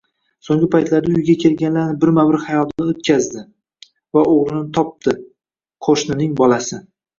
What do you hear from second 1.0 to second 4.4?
uyiga kelganlarni birma-bir xayolidan oʻtkazdi va